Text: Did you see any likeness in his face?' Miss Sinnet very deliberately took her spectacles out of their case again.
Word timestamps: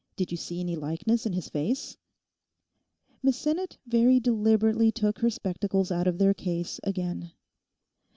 Did 0.15 0.31
you 0.31 0.37
see 0.37 0.59
any 0.59 0.75
likeness 0.75 1.27
in 1.27 1.33
his 1.33 1.47
face?' 1.47 1.95
Miss 3.21 3.37
Sinnet 3.37 3.77
very 3.85 4.19
deliberately 4.19 4.91
took 4.91 5.19
her 5.19 5.29
spectacles 5.29 5.91
out 5.91 6.07
of 6.07 6.17
their 6.17 6.33
case 6.33 6.79
again. 6.81 7.31